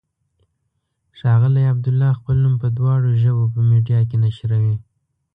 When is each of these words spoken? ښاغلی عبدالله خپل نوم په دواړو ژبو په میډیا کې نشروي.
ښاغلی 1.19 1.63
عبدالله 1.73 2.11
خپل 2.19 2.35
نوم 2.43 2.55
په 2.63 2.67
دواړو 2.77 3.09
ژبو 3.21 3.43
په 3.53 3.59
میډیا 3.69 3.99
کې 4.09 4.17
نشروي. 4.25 4.75